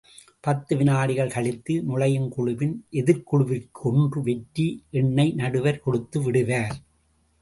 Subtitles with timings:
[0.43, 4.67] பத்து வினாடிகள் கழித்து நுழையும் குழுவின் எதிர்க்குழுவிற்கு ஒன்று வெற்றி
[4.91, 6.75] எண்ணை நடுவர் கொடுத்து விடுவார்.